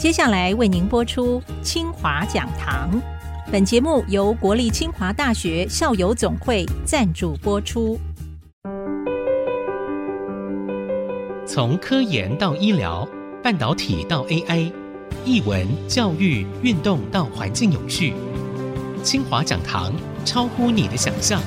[0.00, 2.90] 接下来为您播出清华讲堂。
[3.52, 8.00] 本节目由国立清华大学校友总会赞助播出。
[11.46, 13.06] 从科研到医疗，
[13.42, 14.72] 半导体到 AI，
[15.26, 18.14] 译文、教育、运动到环境永续，
[19.02, 19.92] 清华讲堂
[20.24, 21.42] 超乎你的想象。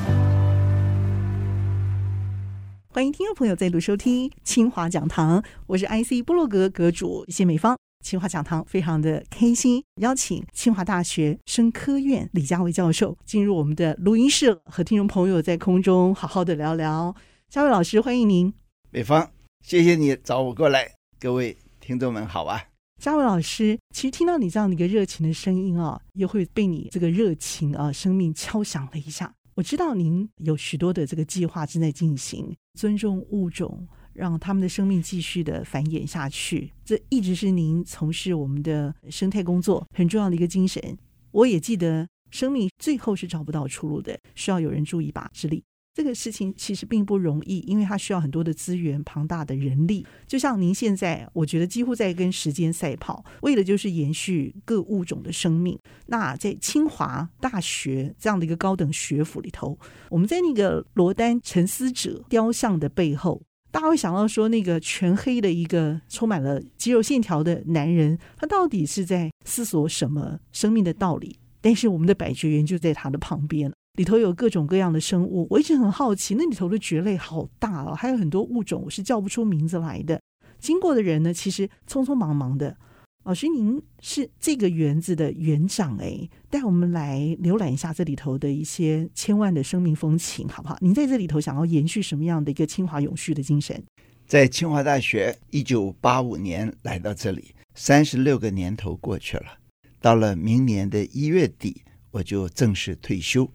[2.89, 7.75] 欢迎听众朋友再度收听清华讲堂，我是 IC 部落格阁主谢美芳。
[8.03, 17.15] 清华讲堂非常的开心，邀请清华大学生科院李家维教授进入我们的录音室，和听众朋友在空中好好的聊聊。
[17.49, 18.53] 佳伟老师，欢迎您。
[18.91, 19.31] 美芳，
[19.65, 20.91] 谢谢你找我过来。
[21.17, 22.61] 各位听众们好啊。
[23.01, 29.33] 佳伟老师，其实听到你这样的一个热情的声音啊，又会被你这个热情啊，生命敲响了一下。
[29.55, 33.87] 我知道您有许多的这个计划正在进行，尊重物种。
[34.13, 40.97] 让他们的生命继续的繁衍下去，这一直是您从事我们的生态工作很重要的一个精神。
[41.31, 45.63] 我也记得，生命最后是找不到出路的，需要有人助一把之力。
[45.95, 50.03] 这个事情其实并不容易，因为它需要很多的资源、庞大的人力。
[50.25, 55.77] 就像您现在，我觉得几乎在跟时间赛跑，为的就是延续各物种的生命。
[56.07, 59.77] 那在清华大学这样的一个高等学府里头，
[60.09, 63.43] 我们在那个罗丹沉思者雕像的背后。
[63.73, 71.39] 大家会想到说，那个全黑的一个充满了肌肉线条的男人，他到底是在思索什么生命的道理？
[71.59, 75.47] 但是我们的百绝园就在他的旁边，里头有各种各样的生物。
[75.49, 80.21] 我一直很好奇，那里头的蕨类好大哦，还有很多物种我是叫不出名字来的。
[80.59, 82.77] 经过的人呢，其实匆匆忙忙的。
[83.25, 90.77] 老师，您是这个园子的园长哎，带我们来浏览一下这里头的一些千万的生命风情，好不好？
[90.81, 93.81] 您在这里头想要延续什么样的一个清华永续的精神？
[94.27, 99.57] 在清华大学，一九八五年来到这里，三十六个年头过去了，
[100.01, 101.81] 到了明年的一月底，
[102.11, 103.49] 我就正式退休。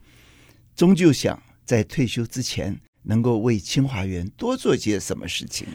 [0.75, 5.67] 终究想在退休之前，能够为清华园多做些什么事情。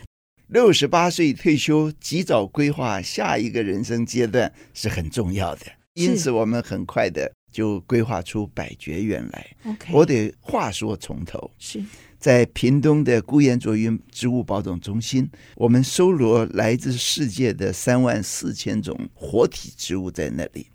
[0.48, 5.66] 六十八岁退休，及早规划下一个人生阶段是很重要的。
[5.96, 9.56] 因此，我们很快的就规划出百绝园来。
[9.92, 11.52] 我得话说从头。
[11.58, 11.84] 是
[12.20, 20.68] 在屏东的辜严倬云植物保种中心，我们收罗来自世界的三万四千种活体植物在那里。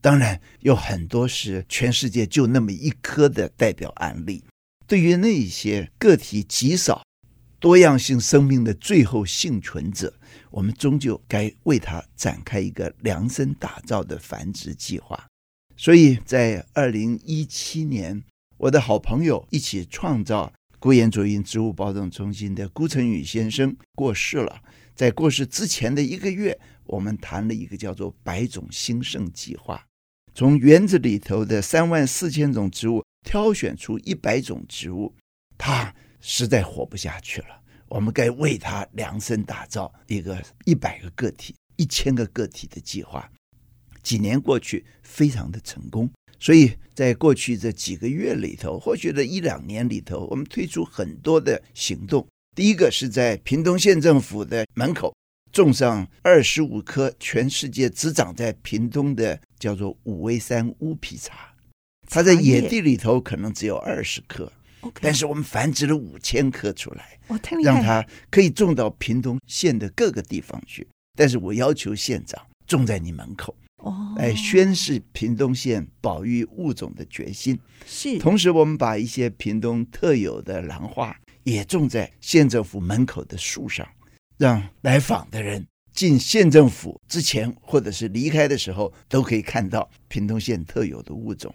[0.00, 4.42] 当然，有很多是全世界就那么一棵的代表案例。
[4.86, 7.02] 对于那些个体极少。
[7.60, 10.14] 多样性生命的最后幸存者，
[10.50, 15.26] 我们终究该为他展开一个量身打造的繁殖计划。
[15.76, 18.22] 所以在二零一七年，
[18.58, 24.62] 我的好朋友一起创造辜严倬云植物保种中心的辜成宇先生过世了。
[24.94, 29.84] 在过世之前的一个月，我们谈了一个叫做“百种兴盛计划”，
[30.32, 35.12] 从园子里头的三万四千种植物挑选出一百种植物，
[35.56, 35.92] 他。
[36.20, 43.30] 实在活不下去了，我们该为他量身打造一个一百个个体、一千个个体的计划。
[44.02, 46.10] 几年过去，非常的成功。
[46.40, 52.26] 所以在过去这几个月里头，或许这一两年里头，我们推出很多的行动。
[52.56, 55.14] 第一个是在屏东县政府的门口
[55.52, 61.54] 种上二十五棵全世界只长在屏东的叫做武威山乌皮茶，
[62.08, 64.52] 它在野地里头可能只有二十棵。
[65.00, 67.18] 但是我们繁殖了五千棵出来，
[67.62, 70.86] 让它可以种到屏东县的各个地方去。
[71.16, 77.58] 但是我要求县长种在你门口，哦，来宣示屏东县保育物种的决心。
[77.84, 83.84] 是，同时我们把一些屏东特有的兰花也种在县政府门口的树上，
[84.36, 91.52] 让来访的人进县政府之前或者是离开的时候，都可以看到屏东县特有的物种。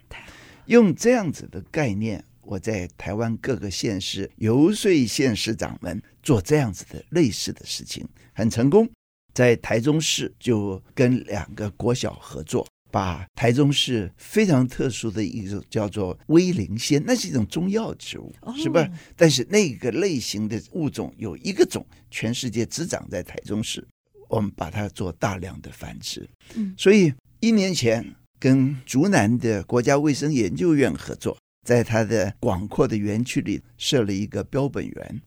[0.66, 2.22] 用这样子的概念。
[2.45, 8.89] 我在台湾各个县市游说县市长们做这样子的类似的事情，很成功。
[9.33, 18.88] 在台中市就跟两个国小合作，把台中市非常特殊的一种叫做威灵仙，那是一种中药植物，是吧？
[19.15, 23.83] 但是那个类型的物种有一个种，全世界只长在台中市，
[24.29, 26.29] 我们把它做大量的繁殖。
[26.53, 28.06] 嗯所以一年前
[28.39, 31.35] 跟竹南的国家卫生研究院合作。
[31.63, 35.21] 在它的广阔的园区里设了一个标本园，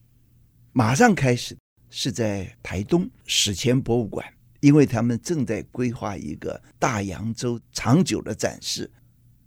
[0.73, 1.57] 马上开始
[1.89, 4.27] 是在台东史前博物馆，
[4.61, 8.91] 因为他们正在规划一个大洋洲长久的展示，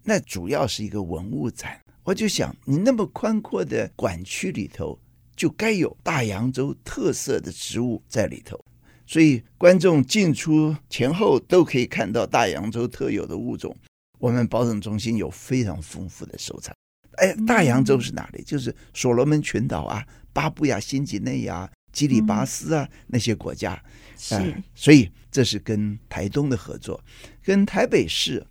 [0.04, 1.80] 那主要是一个文物展。
[2.04, 5.00] 我就想，你那么宽阔的馆区里头，
[5.36, 8.60] 就该有大洋洲特色的植物在里头。
[9.06, 13.76] 所以观众进出前后都可以看到大洋洲特有的物种。
[14.20, 16.76] 我们保种中心有非常丰富的收藏。
[17.14, 18.44] 哎，大洋洲是哪里？
[18.44, 23.82] 就是所罗门群岛啊、巴布亚新几内亚、基里巴斯啊、嗯、那些国家。
[24.18, 27.02] 是、呃，所以这是跟台东的合作，
[27.44, 28.46] 跟台北市，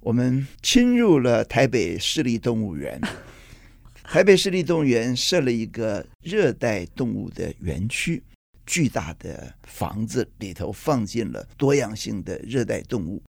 [0.00, 3.00] 我们侵入了台北市立动物园。
[4.02, 8.22] 台北市立动物园设了一个热带动物的园区，
[8.64, 13.22] 巨大的房子里头放进了多样性的热带动物，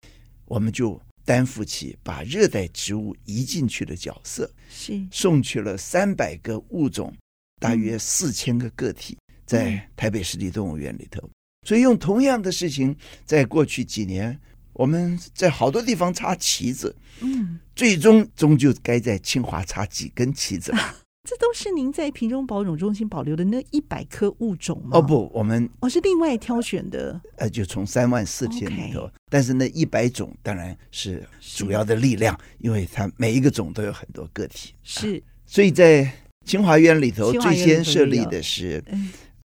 [0.46, 7.14] 我们就担负起把热带植物移进去的角色，是送去了三百个物种，
[7.60, 11.30] 大约四千个个体，在台北市立动物园里头。
[11.68, 12.96] 所以用同样的事情，
[13.26, 14.40] 在过去几年。
[14.72, 20.72] 我们在好多地方插旗子，嗯，最终终究该在清华插几根旗子。
[20.74, 20.96] 啊，
[21.28, 24.92] 这都是您在瓶中保种中心保留的那一百颗物种吗？
[24.94, 29.12] 哦不，我们哦是另外挑选的，呃，就从三万四千里头。
[29.30, 34.74] 但是那一百种当然是主要的力量，因为它每一个种都有很多个体。
[34.84, 36.10] 是，啊，所以在
[36.46, 38.82] 清华园里头最先设立的是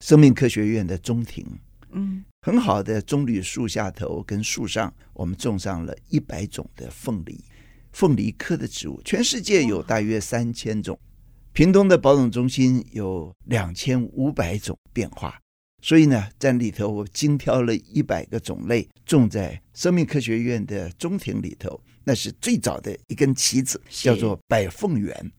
[0.02, 1.46] 生命科学院的中庭，
[1.92, 2.26] 嗯。
[2.42, 7.40] 很好的棕榈树下头跟树上，我们种上了一百种的凤梨，
[7.94, 11.00] 凤梨科的植物，全世界有大约三千种，
[11.54, 15.38] 屏东的保种中心有两千五百种变化，
[15.82, 25.32] 所以呢，在里头我精挑了一百个种类，种在生命科学院的中庭里头，那是最早的一根旗子，叫做百凤园。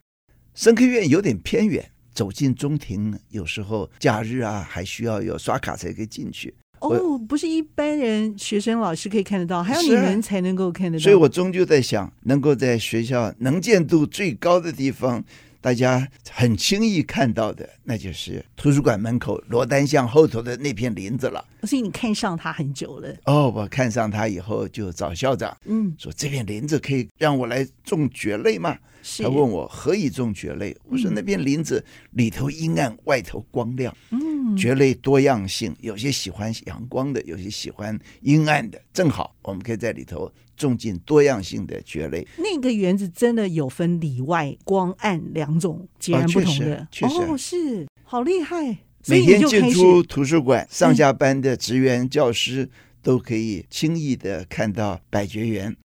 [0.55, 6.55] 生科院有点偏远，走进中庭，有时候假日啊，还需要有刷卡才可以进去。
[6.81, 11.03] 哦，不是一般人、学生、老师可以看得到，还要你们才能够看得到。
[11.03, 15.25] 所以我终究在想，能够在学校能见度最高的地方，
[15.63, 21.43] 大家很轻易看到的，那就是图书馆门口罗丹巷后头的那片林子了。
[21.63, 23.15] 所以你看上他很久了。
[23.25, 28.77] 哦，我看上他以后就找校长，嗯，说这片林子可以让我来种蕨类吗？
[29.05, 33.97] 是他问我何以种蕨类，我说那片林子里头阴暗，外头光亮。
[34.11, 34.57] 嗯。
[34.57, 42.27] 蕨类多样性，有些喜欢阳光的，有些喜欢阴暗的，正好我们可以在里头种进多样性的蕨类。
[42.37, 48.77] 那个园子真的有分里外光暗两种截然不同的，哦，是好厉害。
[49.07, 52.69] 每天进出图书馆，上下班的职员、教师
[53.03, 55.77] 都可以轻易的看到百蕨园。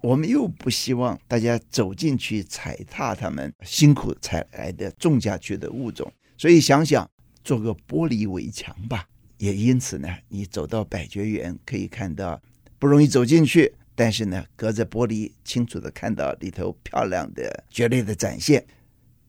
[0.00, 7.08] 我们又不希望大家走进去踩踏他们辛苦采来的种下去的物种，所以想想。
[7.44, 9.06] 做个玻璃围墙吧，
[9.36, 12.40] 也因此呢，你走到百蕨园可以看到，
[12.78, 18.64] 不容易走进去，但是呢，隔着玻璃清楚地看到里头漂亮的蕨类的展现。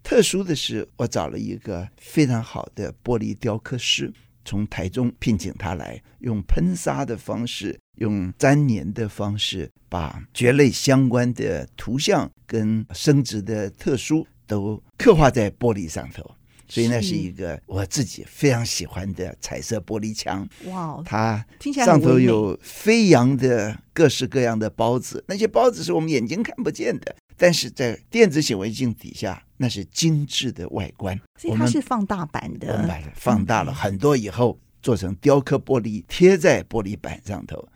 [0.05, 4.13] 特殊的是，我找了一个非常好的玻璃雕刻师，
[4.45, 16.23] 从台中聘请他来，用喷砂的方式，用粘黏的方式，把蕨类相关的图像跟生殖的特殊都刻画在玻璃上头。
[16.67, 20.47] 所以那是一个我自己非常喜欢的彩色玻璃墙。
[20.65, 21.43] 哇，它
[21.83, 31.19] 上头有飞扬的各式各样的孢子，那些孢子是我们眼睛看不见的，但是在电子显微镜底下，那是精致的外观。
[31.39, 37.67] 所以它是放大版的，我们放大了很多以后，做成雕刻玻璃，贴在玻璃板上头。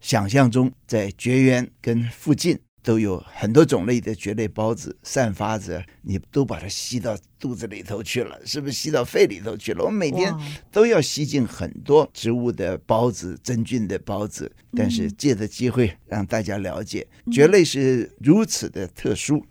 [0.00, 2.58] 想象中在绝缘跟附近。
[2.86, 9.82] 都有很多种类的蕨类孢子散发着，你都把它吸到肚子里头去了，是不是吸到肺里头去了？
[9.84, 10.32] 我们每天
[10.70, 19.44] 都要吸进很多植物的孢子、真菌的孢子，但是借着机会让大家了解，蕨类是如此的特殊。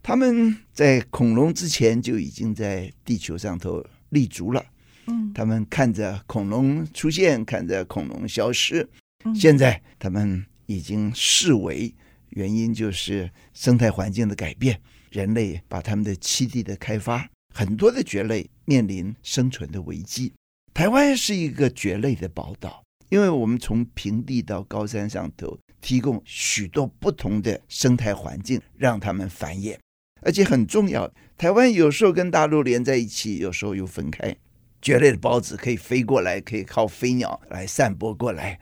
[0.00, 4.64] 他们在恐龙之前就已经在地球上头立足了，
[5.08, 8.88] 嗯，他们看着恐龙出现，看着恐龙消失，
[9.34, 11.92] 现在他们已经视为。
[12.30, 14.80] 原因就是生态环境的改变，
[15.10, 20.32] 人类把他们的栖地的开发，很多的蕨类面临生存的危机。
[20.74, 29.76] 台湾是一个蕨类的宝岛，因为我们从平地到高山上头提供许多不同的生态环境，让他们繁衍。
[30.22, 34.36] 而且很重要，台湾有时候跟大陆连在一起，有时候又分开。
[34.82, 38.58] 蕨类的孢子可以飞过来，可以靠飞鸟来散播过来。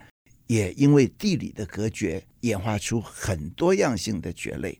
[0.46, 4.78] 也因为地理的隔绝，演化出很多样性的蕨类。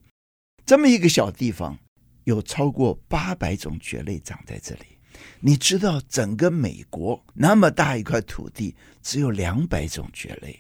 [0.67, 1.79] 这么一个小地方，
[2.25, 4.81] 有超过八百种蕨类长在这里。
[5.41, 10.59] 你知道，整个美国那么大一块土地，只有两百种蕨类。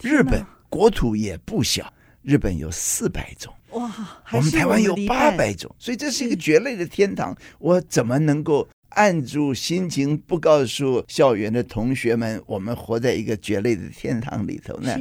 [0.00, 1.92] 日本国土也不小，
[2.22, 3.52] 日本有四百种。
[3.72, 7.36] 哇，我们台湾有八百种，所以这是一个蕨类的天堂。
[7.58, 14.96] 我怎么能够按住心情，不告诉校园的同学们，我们活在一个蕨类的天堂里头呢。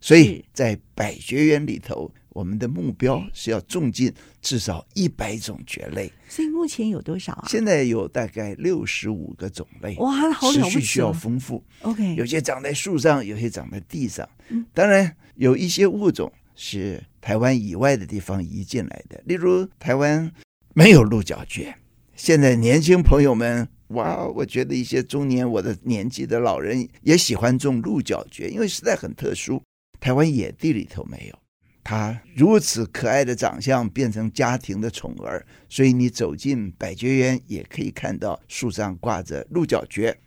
[0.00, 6.12] 所以在百蕨园里头，我们的目标是要种进至少一百种蕨类。
[6.28, 7.46] 所以目前有多少啊？
[7.48, 9.96] 现在有大概六十五个种类。
[9.96, 10.62] 哇，好了不起！
[10.62, 11.64] 持续需要丰富。
[11.82, 14.28] OK，有些长在树上，有些长在地上。
[14.72, 20.30] 当然有一些物种是台湾以外的地方移进来的，例如台湾
[20.74, 21.74] 没有鹿角蕨。
[22.18, 29.62] 现在年轻朋友们，哇，我觉得一些中年我的年纪的老人也喜欢种鹿角蕨，因为实在很特殊。
[30.00, 31.38] 台湾野地里头没有，
[31.84, 40.18] 它如此可爱的长相变成家庭的宠儿，所以你走进百蕨园也可以看到树上挂着鹿角蕨，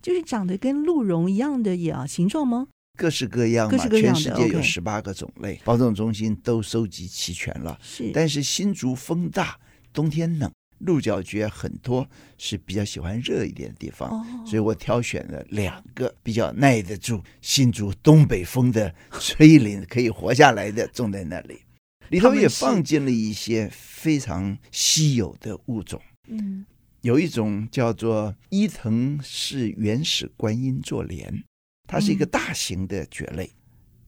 [0.00, 2.68] 就是长得跟鹿茸一样的呀形状吗？
[2.96, 7.76] 各式各样嘛，各式各样的，全世界有十八个种类，保种中心都收集齐全了。
[7.82, 9.58] 是，但是新竹风大，
[9.92, 10.48] 冬天冷。
[10.80, 21.60] 鹿角蕨很多是比较喜欢热一点的地方，哦、所以我挑选了两个比较耐得住新竹东北风的吹林，可以活下来的，种在那里。
[22.08, 26.00] 里头也放进了一些非常稀有的物种。
[26.28, 26.66] 嗯，
[27.02, 31.44] 有一种叫做伊藤氏原始观音座莲，
[31.86, 33.56] 它是一个大型的蕨类，嗯、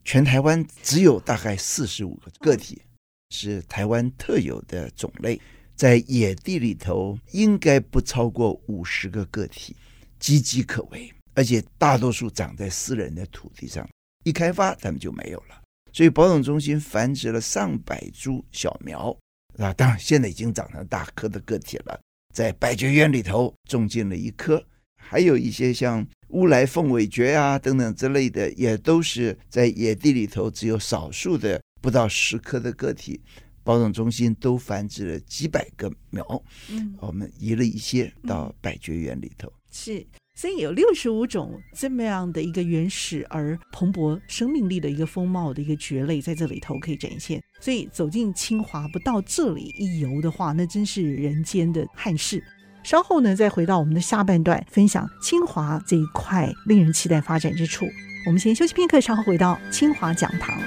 [0.05, 2.83] 全台湾只有大概四十五个个体，
[3.31, 5.41] 是台湾特有的种类。
[5.75, 9.77] 在野地里头，应该不超过五十个个体，
[10.21, 11.13] 岌岌可危。
[11.35, 13.89] 而且大多数长在私人的土地上，
[14.25, 15.63] 一开发它们就没有了。
[15.93, 19.17] 所以保种中心繁殖了上百株小苗
[19.59, 22.01] 啊，当然现在已经长成大棵的个体了。
[22.35, 24.63] 在百蕨园里头种进了一棵，
[24.97, 33.21] 还有一些像乌来凤尾蕨啊等等之类的，也都是在野地里头只有少数的不到十棵的个体。
[33.65, 36.25] 保种中心都繁殖了几百个苗，
[36.71, 39.53] 嗯，我们移了一些到百蕨园里头。
[39.71, 47.43] 是，所以有六十五种这么样的一个原始而蓬勃生命力的一个风貌的一个蕨类在这里头可以展现。
[47.61, 52.43] 所以走进清华不到这里一游的话，那真是人间的憾事。
[52.83, 57.87] 稍后呢，再回到我们的下半段，分享清华这一块令人期待发展之处。
[58.27, 60.59] 我们先休息片刻，稍后回到清华讲堂。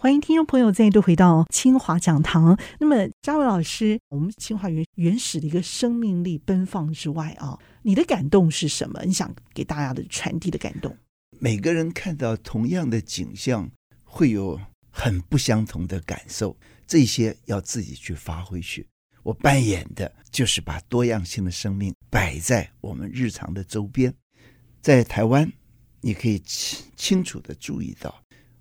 [0.00, 2.56] 欢迎听众朋友再度回到清华讲堂。
[2.78, 9.02] 那么，嘉伟老师，我们清华园原始的一个生命力奔放之外啊，你的感动是什么？
[9.04, 10.96] 你想给大家的传递的感动？
[11.40, 13.68] 每个人看到同样的景象，
[14.04, 18.86] 会有很不相同的感受，这些要自己去发挥去。
[19.24, 24.14] 我扮演的就是把多样性的生命摆在我们日常的周边。
[24.80, 25.52] 在台湾，
[26.00, 28.14] 你可以清清楚地注意到。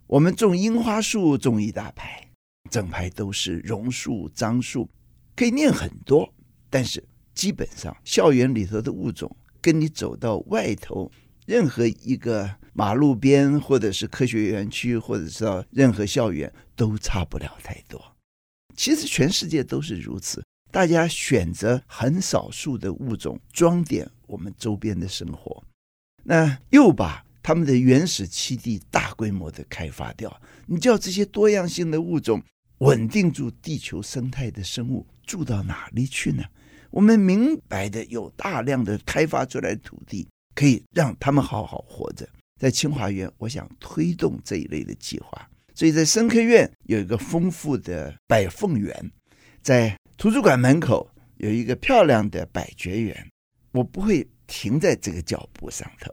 [0.07, 2.25] 我们种樱花树，种一大排，
[2.71, 4.89] 整排都是榕树、樟树，
[5.35, 6.33] 可以念很多。
[6.69, 7.03] 但是
[7.35, 11.11] 基本上，校园里头的物种，跟你走到外头
[11.45, 18.01] 任何一个马路边，或者是科学园区，或者是到任何校园，都差不了太多。
[18.77, 25.61] 其实全世界都是如此，大家选择很少数的物种装点我们周边的生活，
[26.23, 27.26] 那又把。
[27.47, 32.43] 他们的原始栖地大规模的开发掉，你叫这些多样性的物种
[32.79, 36.43] 稳定住地球生态的生物住到哪里去呢？
[36.89, 42.27] 我们明白的有大量的开发出来的土地，可以让他们好好活着。
[42.59, 49.09] 在清华园，我想推动这一类的计划，所以在生科院有一个丰富的百凤园，
[49.61, 53.25] 在图书馆门口有一个漂亮的百蕨园，
[53.71, 56.11] 我不会停在这个脚步上头。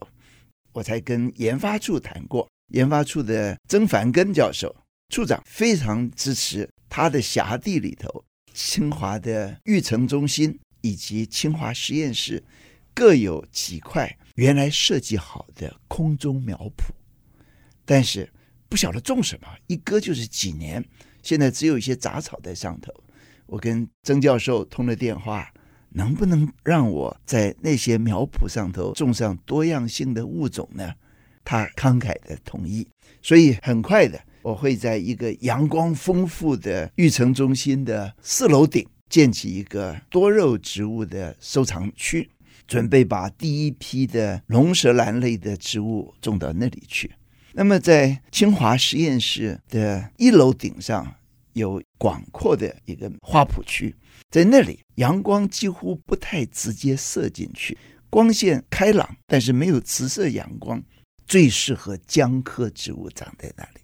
[0.74, 4.74] 我才跟研发处谈过，研发处的曾凡根教授
[5.08, 12.42] 处长非常支持他的辖地里头，清华的育成中心以及清华实验室
[12.92, 16.90] 各有几块原来设计好的空中苗圃，
[17.84, 18.28] 但是
[18.68, 20.84] 不晓得种什么，一割就是几年，
[21.22, 22.92] 现在只有一些杂草在上头。
[23.46, 25.48] 我跟曾教授通了电话。
[25.94, 30.92] 能不能让我在那些苗圃上头种上多样性的物种呢？
[31.44, 32.86] 他慷慨的同意，
[33.20, 42.30] 所以很快的，我会在一个阳光丰富的育成中心的四楼顶建起一个多肉植物的收藏区，
[42.66, 47.12] 准备把第一批的龙舌兰类的植物种到那里去。
[47.52, 51.14] 那么，在清华实验室的一楼顶上
[51.54, 53.94] 有广阔的一个花圃区。
[54.30, 57.76] 在那里，阳光几乎不太直接射进去，
[58.10, 60.82] 光线开朗，但是没有直射阳光，
[61.26, 63.80] 最适合姜科植物长在那里。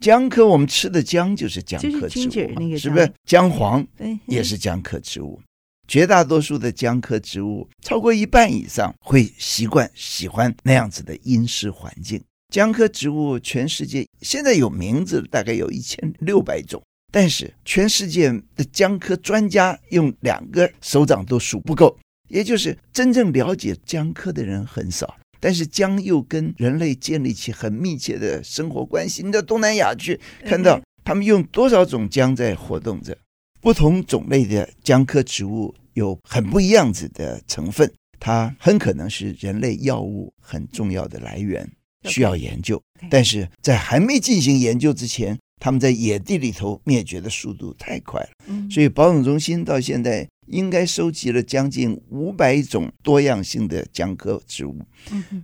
[0.00, 3.12] 姜科我们吃的姜就是姜科植物嘛，是不是？
[3.24, 3.86] 姜黄
[4.26, 5.40] 也是姜科植物，
[5.86, 12.20] 绝大多数的姜科植物，超过一半以上会习惯喜欢那样子的阴湿环境。
[12.52, 21.96] 姜科植物全世界现在有名字大概有一千六百种，但是全世界的姜科专家用两个手掌都数不够，
[22.28, 25.16] 也就是真正了解姜科的人很少。
[25.38, 29.22] 但是姜又跟人类建立起很密切的生活关系。
[29.22, 33.18] 你到东南亚去看到他们用多少种姜在活动着，
[33.60, 41.68] 不同种类的姜科植物有很不一样子的成分，它很可能是人类药物很重要的来源，
[42.04, 42.80] 需要研究。
[43.10, 50.28] 但是在还没进行研究之前，他们在野地里头灭绝的速度太快了，所以保种中心到现在。
[50.48, 54.76] 应该收集了将近五百种多样性的姜科植物，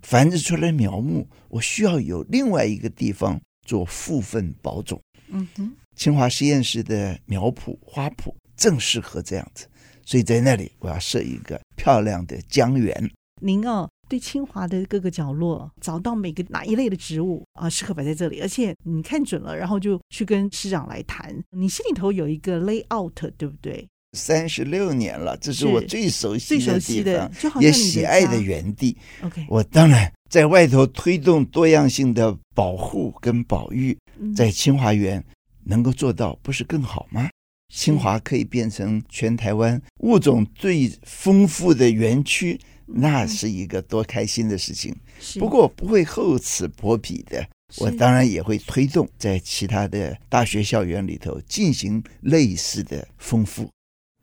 [0.03, 5.01] 繁殖出来苗木，我需要有另外一个地方做复分保种。
[5.29, 9.67] 嗯哼，清华实验室的苗圃花圃正适合这样子，
[10.05, 13.09] 所以在那里我要设一个漂亮的江园。
[13.41, 21.37] 您哦，对清华的各个角落找到每个哪一类的植物啊，适合摆在这里，而且你看准了，然后就去跟师长来谈。
[21.51, 23.87] 你心里头有一个 layout，对不对？
[24.17, 28.97] 三十六年了，这是我最熟悉的地方，的也喜爱的园地。
[29.23, 33.97] OK，我当然在外头推动多样性的保护跟保育，
[34.35, 35.23] 在清华园
[35.65, 37.29] 能够做到，不是更好吗？
[37.71, 44.95] 清华可以变成全台湾物种最丰富的园区，那是一个多开心的事情。
[45.39, 47.47] 不过不会厚此薄彼的，
[47.79, 53.71] 我当然也会推动在其他的大学校园里头进行类似的丰富。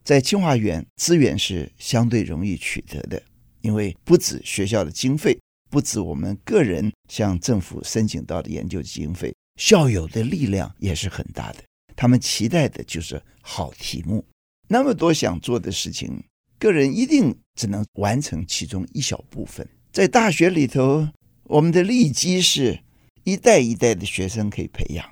[0.04, 3.22] 在清华园，资源是相对容易取得的，
[3.62, 5.38] 因为不止学校的经费，
[5.70, 11.64] 不止我们个人向政府申请到的研究经费，校友的力量也是很大的。
[11.96, 14.24] 他们期待的就是好题目，
[14.68, 16.24] 那么多想做的事情，
[16.60, 19.68] 个人一定只能完成其中一小部分。
[19.92, 21.08] 在大学里头，
[21.44, 22.80] 我们的利基是
[23.24, 25.06] 一代一代的学生可以培养，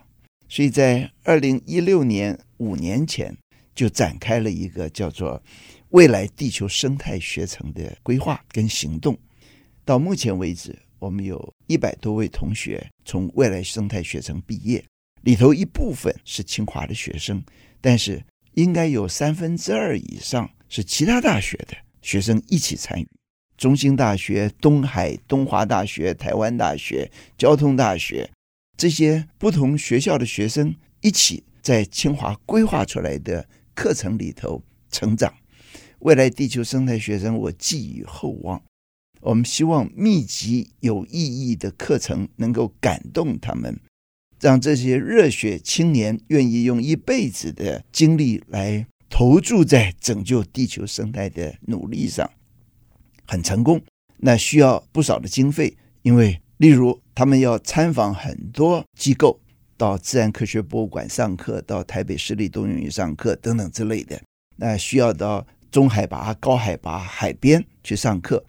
[0.47, 3.35] 所以在二零一六年五年前。
[3.75, 5.41] 就展开了一个叫做
[5.89, 9.17] “未来地球生态学程”的规划跟行动。
[9.83, 14.85] 到目前为止，我们有一百多位同学从未来生态学程毕业，
[15.23, 17.43] 里头一部分是清华的学生，
[17.81, 23.07] 但是应该有三分之二以上是其他大学的学生一起参与。
[23.55, 28.27] 中兴大学、东海、东华大学、台湾大学、交通大学
[28.75, 33.47] 这些不同学校的学生一起在清华规划出来的。
[33.75, 35.33] 课程里头成长，
[35.99, 38.61] 未来地球生态学生，我寄予厚望。
[39.21, 43.79] 我们希望密集有意义的课程能够感动他们，
[44.39, 52.27] 让这些热血青年愿意用一辈子的精力来投注在拯救地球生态的努力上，
[53.27, 53.79] 很成功。
[54.17, 59.39] 那需要不少的经费，因为例如他们要参访很多机构。
[59.77, 64.19] 到自然科学博物馆上课，到台北市立动物园上课等等之类的，
[64.55, 68.43] 那需要到中海拔、高海拔海边去上课，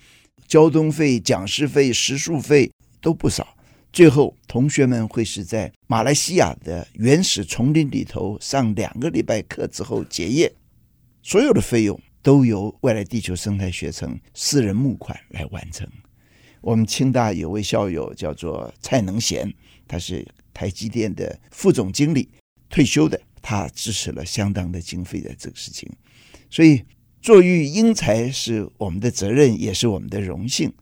[0.46, 2.70] 交通费、讲师费、食宿费
[3.02, 3.53] 都不少。
[3.94, 10.52] 最后，同学们会是在马来西亚的原始丛林里头上两个礼拜课之后结业，
[11.22, 15.88] 所有的费用都由未来地球生态学程私人募款来完成。
[16.60, 19.54] 我们清大有位校友叫做蔡能贤，
[19.88, 20.26] 他是。
[20.56, 22.28] 台积电的副总经理
[22.70, 25.90] 退休的，他支持了相当的经费的这个事情，
[26.48, 26.80] 所以
[27.20, 30.72] 作育英才是我们的责任，也是我们的荣幸。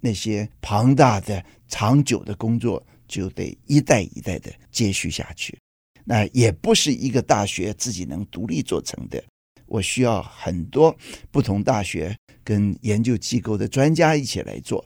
[0.00, 5.58] 那些庞大的、长久的工作，就得一代一代的接续下去。
[6.04, 9.22] 那也不是一个大学自己能独立做成的，
[9.66, 10.96] 我需要很多
[11.30, 14.84] 不同大学跟研究机构的专家一起来做，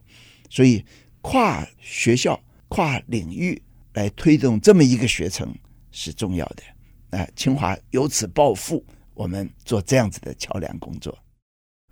[0.51, 0.85] 所以
[1.23, 3.61] 跨学校、跨领域。
[3.95, 5.57] 来推动这么一个学程
[5.93, 6.65] 是重要的。
[7.11, 11.17] 那清华由此暴富，我们做这样子的桥梁工作。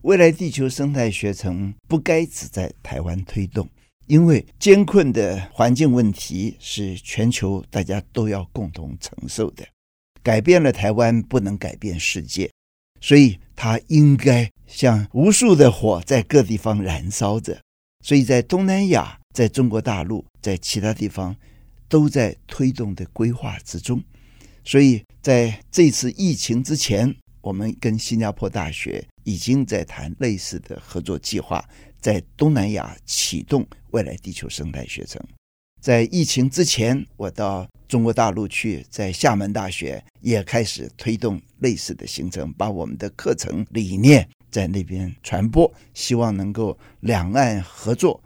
[0.02, 3.68] 未来地球生态学程不该只在台湾推动，
[4.06, 9.64] 因为艰困的环境问题是全球大家都要共同承受的。
[10.22, 12.50] 改变了台湾，不能改变世界，
[13.00, 17.60] 所以它应该像无数的火在各地方燃烧着。
[18.04, 21.34] 所以在东南亚，在中国大陆，在其他地方。
[21.88, 24.02] 都在推动的规划之中，
[24.64, 31.62] 所以在这次疫情之前，我们跟新加坡大学已经在谈类似的合作计划，
[32.00, 35.20] 在东南亚启动未来地球生态学程。
[35.81, 48.22] 在疫情之前，我到中国大陆去，在厦门大学也开始推动类似的行程，把我们的课程理念在那边传播，希望能够两岸合作，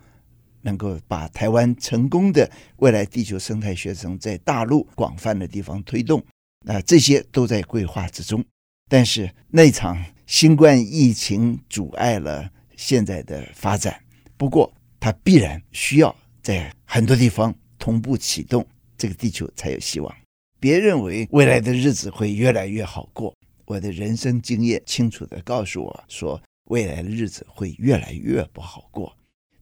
[0.61, 6.23] 能够把台湾成功的未来地球生态学程在大陆广泛的地方推动。
[6.67, 8.45] 那这些都在规划之中，
[8.89, 14.01] 但是那场新冠疫情阻碍了现在的发展。
[14.37, 16.15] 不过，它必然需要。
[16.43, 18.65] 在很多地方同步启动，
[18.97, 20.17] 这个地球才有希望。
[20.61, 29.13] 别认为未来的日子会越来越好过，我的人生经验清楚地告诉我说，未来的日子会越来越不好过。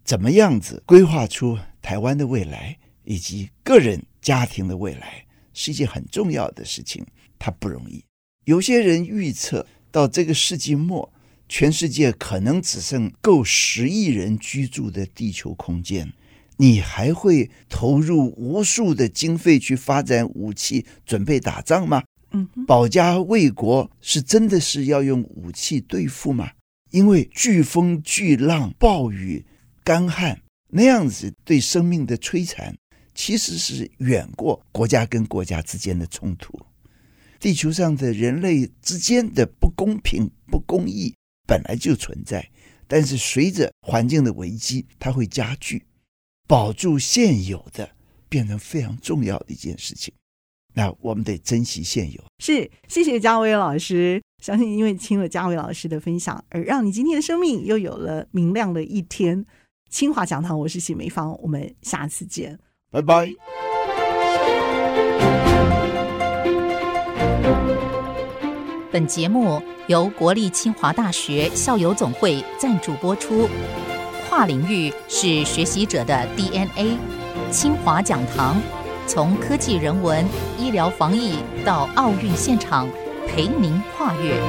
[0.04, 7.02] 怎么样子规划出台湾的未来以及个人家庭的未来，是一件很重要的事情，
[7.38, 8.04] 它不容易。
[8.44, 11.12] 有些人预测到这个世纪末，
[11.48, 16.12] 全世界可能只剩够十亿人居住的地球空间。
[16.56, 22.02] 你还会投入无数的经费去发展武器，准备打仗吗？
[22.30, 26.50] 嗯，保家卫国是真的是要用武器对付吗？
[26.90, 29.44] 因为飓风、巨浪、暴雨、
[29.82, 32.76] 干旱那样子对生命的摧残，
[33.14, 36.56] 其实是远过国家跟国家之间的冲突。
[37.44, 41.14] 地球上的人类之间的不公平、不公义
[41.46, 42.50] 本来就存在，
[42.88, 45.84] 但是随着环境的危机，它会加剧。
[46.48, 47.90] 保住现有的，
[48.30, 50.14] 变成非常重要的一件事情。
[50.72, 52.24] 那我们得珍惜现有。
[52.38, 54.22] 是，谢谢嘉伟老师。
[54.42, 59.44] 相信因为听了嘉伟老师的分享，而让你今天的生命又有了明亮的一天。
[59.90, 62.58] 清华讲堂，我是谢梅芳，我们下次见，
[62.90, 63.28] 拜拜。
[68.94, 73.48] 本节目由国立清华大学校友总会赞助播出。
[74.28, 76.96] 跨领域是学习者的 DNA。
[77.50, 78.54] 清华讲堂，
[79.08, 80.24] 从科技、人文、
[80.56, 82.88] 医疗、防疫到奥运现场，
[83.26, 84.40] 陪您跨越。